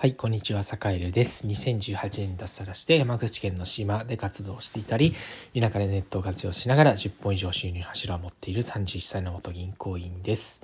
[0.00, 1.46] はい、こんにちは、坂井です。
[1.46, 5.12] 2018年脱サラして山口県の島で活動していたり、
[5.54, 10.62] 田舎でネットを活用しながら10本以上収入の柱を持っている31歳の元銀行員です。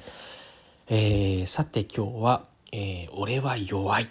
[0.88, 4.06] えー、さて今日は、えー、俺は弱い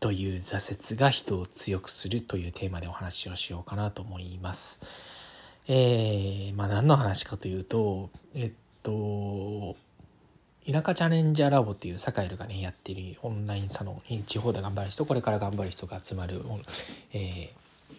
[0.00, 4.80] という挫折が人を強くするというテーマでお話をしようかなと思います。
[5.68, 8.52] えー、まあ何の話かというと、えっ
[8.82, 9.76] と、
[10.70, 16.62] 田舎チャレンジャーラボっていうサカエルがねやってるオンラインサロン地方で頑張る人これから頑張る人が集まるオン,、
[17.12, 17.50] え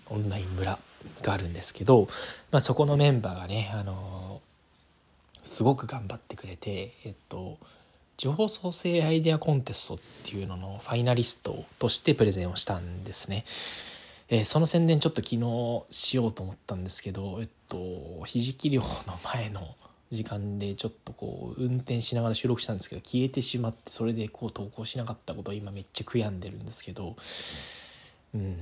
[0.08, 0.80] ー、オンライン村
[1.22, 2.08] があるんですけど、
[2.52, 7.58] まあ、そこのメンバーがね、あのー、すごく頑張ってくれてえっと
[8.16, 13.44] 地方創生アイデアコンテストっていうののファイナリストとしてプレゼンをしたんですね。
[14.30, 19.76] えー、その宣伝ちょっと昨日しようと思ったんですけど、えっと、ひじき漁の前の
[20.14, 27.16] 時間でちょっとこう運転しながら収録したんですけど消えてしまってそれでこう投稿しなかったことを今めっちゃ悔やんでるんですけど
[28.34, 28.58] うん。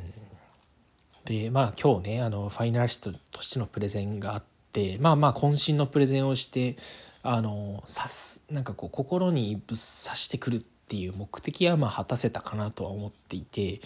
[1.25, 6.75] でまあ今日ねあのファイナリストとしてのプレゼンがあってまあまあ渾身のプレゼンをして
[7.21, 13.79] あのさすなんかこう心にぶっ刺してくるっていう目的はまあ果たせたかなとは思っていて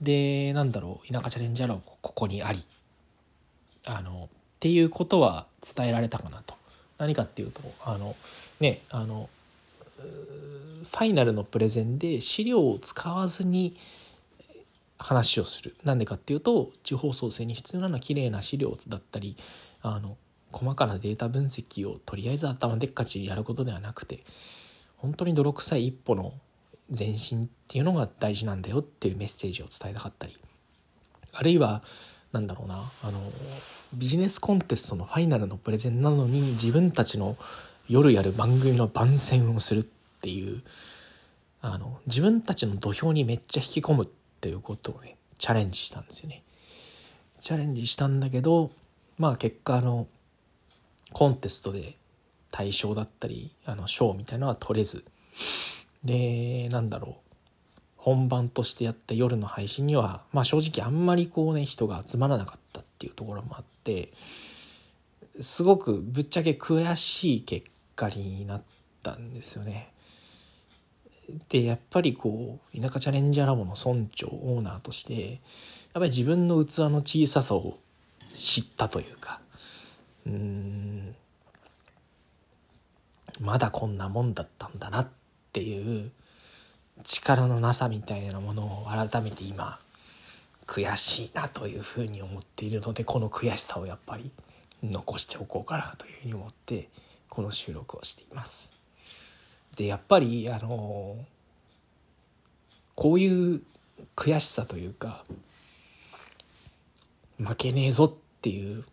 [0.00, 2.60] でなんだろう田舎チャレンジャーはここにあり
[3.84, 6.54] あのっていうことは伝えられたかなと。
[6.98, 8.14] 何かっていうとあの
[8.60, 9.28] ねあの
[9.98, 13.74] ファイナルのプレゼンで資料を使わずに
[14.98, 15.76] 話をする。
[15.84, 19.36] なんでかっていうと地方創生に必要なのは綺麗な資料だったり
[19.82, 20.16] あの
[20.52, 24.24] 細かなデータ分析をとりあえず頭でっかちやることではなくて
[24.96, 26.32] 本当に泥臭い一歩の
[26.96, 30.36] 前進っていうのが大事なんだよっていうメッセージを伝えたかったり
[31.32, 31.82] あるいは
[32.32, 32.90] なんだろうな。
[33.02, 33.20] あの
[33.94, 37.36] ビジネスコンテストのファイナルのプレゼンなのに自分たちの
[37.88, 39.84] 夜やる番組の番宣をするっ
[40.20, 40.62] ていう。
[41.60, 44.08] あの自分たちの土俵にめっちゃ引き込むっ
[44.40, 46.42] ていうことをねチャレンジしたんですよね。
[47.40, 48.70] チャレンジしたんだけど
[49.18, 50.06] まあ結果あの
[51.12, 51.96] コンテストで
[52.50, 55.04] 大賞だったりあの賞みたいのは取れず。
[56.04, 57.27] でなんだろう。
[57.98, 64.10] 本番としてやった夜の配信には、まあ正直あんまりこうね、人が集まらなかったっていうところもあって、
[65.40, 68.62] すごくぶっちゃけ悔しい結果になっ
[69.02, 69.92] たんですよね。
[71.48, 75.40] で、やっぱりこう、田舎チャレンジャーラボの村長、オーナーとして、やっ
[75.94, 77.78] ぱり自分の器の小ささを
[78.34, 79.40] 知ったというか、
[80.26, 81.14] うん、
[83.40, 85.08] まだこんなもんだったんだなっ
[85.52, 86.10] ていう
[87.04, 89.78] 力のなさみたいなものを改めて今
[90.66, 94.30] 悔しいなというふうに思っているのでこの悔しさをやっぱり
[94.82, 96.88] 残しておこうかなというふうに思って
[97.28, 98.74] この収録をしています。
[99.76, 101.16] でやっぱりあの
[102.94, 103.62] こういう
[104.16, 105.24] 悔しさというか
[107.38, 108.84] 負けねえぞっていう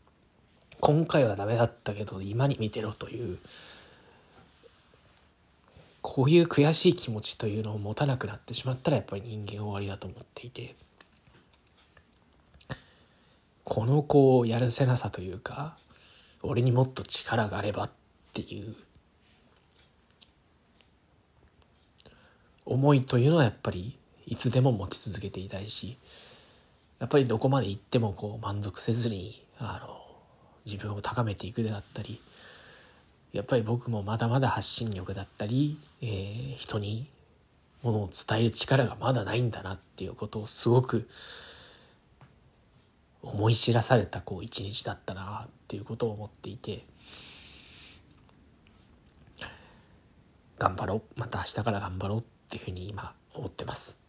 [0.79, 3.39] 今回はダメだったけど今に見てろという
[6.15, 10.73] こういう悔しい気持ちというのを持たなくなってしまったらやっぱり人間終わりだと思っていて
[13.65, 15.75] このこうやるせなさというか
[16.41, 17.91] 俺にもっと力があればっ
[18.31, 18.73] ていう
[22.65, 25.97] 思いというのはやっぱりいつでも持ち続けていたいし
[26.99, 30.01] やっぱりどこまで行ってもこう満足せずにあの
[30.65, 32.21] 自分を高めていくであったり
[33.35, 37.05] やっぱり僕もまだまだ発信力だったり、えー、人に
[37.83, 41.05] ものを伝える力がまだないんだなっていうことをすごく
[43.21, 46.85] 思い知らされたこう一日だったなっていうことを思っていて
[50.57, 51.19] 頑張ろう。
[51.19, 53.99] また明日から頑張ろうっていうふうに今思ってます。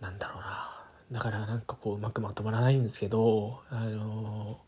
[0.00, 0.84] なんだろうな。
[1.10, 4.60] だからなんかこううまくまとまらないんですけどあの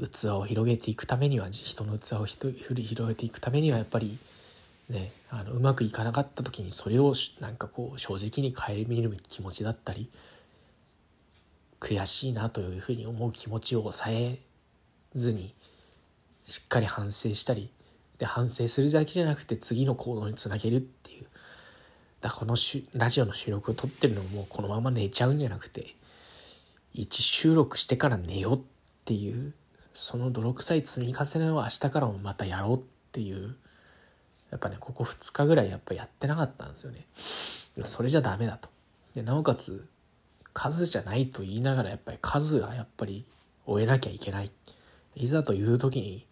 [0.00, 4.18] 器を広げていくためには人の器を広げていくためにはやっぱり
[4.88, 10.08] ねあのうまくいかなかった時にそれをなんかこう正直に顧みる気持ちだったり
[11.80, 14.38] 悔しいなというふうに思う気持ちを抑え
[15.14, 15.54] ずに
[16.44, 17.70] しっかり反省したり
[18.18, 21.26] で反省するだけじゃなくて次の行動につなげるっていう。
[22.20, 25.96] だこのしラジオの収録を撮ってるのもこのまま寝ちゃうんじゃなくて
[26.94, 28.60] 1収録してから寝ようっ
[29.04, 29.52] ていう
[29.94, 33.56] その泥臭い積み重ねを明日からもまたやろうっていう
[34.50, 37.06] やっぱねここ2日ぐらいやっぱやってなかったんですよね。
[37.84, 38.68] それじゃダメだと。
[39.14, 39.86] でなおかつ
[40.52, 43.24] 数じゃないと言いながらやっぱり数がやっぱり
[43.66, 44.50] 終えなきゃいけない。
[45.14, 46.26] いざという時に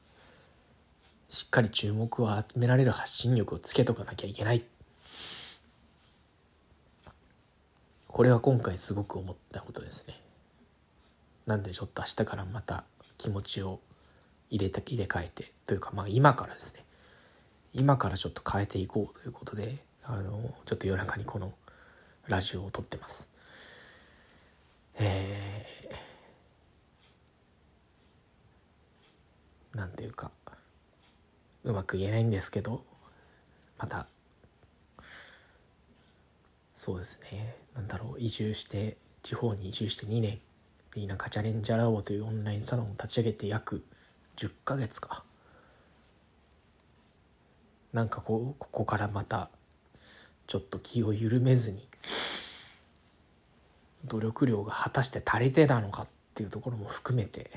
[1.28, 4.64] しっかり注目を集められる発信力をつけとかなきゃいけない。
[8.08, 10.14] これは今回すごく思ったことですね。
[11.46, 12.84] なんでちょっと明日からまた
[13.20, 13.80] 気持ちを
[14.48, 16.84] 入れた入れ替えてというかまあ今からですね。
[17.74, 21.52] 今からちょっと変えていこうということであのちょっと夜中にこの
[22.26, 23.30] ラジオを撮ってます。
[24.98, 30.30] えー、なんていうか
[31.64, 32.84] うまく言えないんですけど
[33.78, 34.06] また
[36.74, 37.54] そうですね。
[37.74, 40.40] なんだろう移住して地方に移住して2年。
[40.94, 43.84] 田舎チャレンジャーラボというオンラインサロンを立ち上げて約
[44.36, 45.24] 10ヶ月か
[47.92, 49.50] なんかこうここからまた
[50.46, 51.86] ちょっと気を緩めずに
[54.04, 57.50] 努力量が果たして足りてたのかっていうところも含めて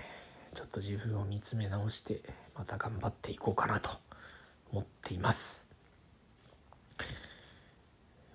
[0.54, 2.20] ちょっと自分を見つめ直して
[2.56, 3.90] また頑張っていこうかなと
[4.72, 5.70] 思っています。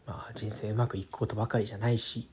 [0.06, 2.28] まあ人生うまくいくことばかりじゃないし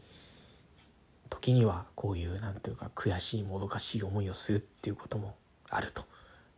[1.29, 5.35] 時にはこういうなんていうか悔しいもどかしい思いをするっていうことも
[5.69, 6.03] あると。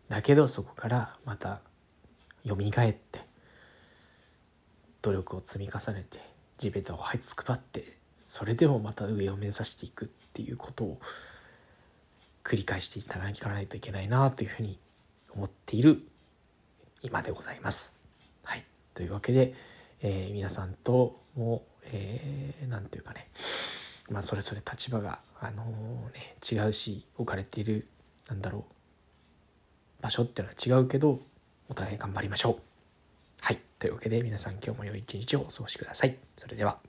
[0.09, 1.61] だけどそこからまた
[2.45, 2.57] 蘇っ
[2.93, 3.25] て
[5.01, 6.19] 努力を積み重ねて
[6.57, 7.83] 地べたを這いつくばって
[8.19, 10.99] それでもまた上を目指していくっていうことを
[12.43, 14.79] 繰り返していただかないといけないなというふうに
[15.35, 16.01] 思っている
[17.01, 17.97] 今でございます。
[18.43, 19.53] はい、というわけで、
[20.01, 23.27] えー、皆さんとも、えー、ていうかね、
[24.09, 27.87] まあ、それぞれ立場が、あのー、ね、違うし置かれている
[28.29, 31.19] なんだろう場所っていうのは違うけど
[31.69, 32.55] お互い頑張りましょう。
[33.41, 33.59] はい。
[33.79, 36.17] というわけで皆さん今日も良い一日をお過ごしください。
[36.37, 36.79] それでは。